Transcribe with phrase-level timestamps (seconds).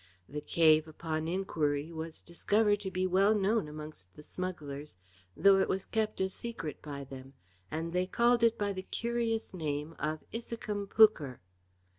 [0.27, 4.97] The cave, upon inquiry, was discovered to be well known amongst the smugglers,
[5.37, 7.33] though it was kept a secret by them,
[7.69, 11.39] and they called it by the curious name of Issachum Pucchar.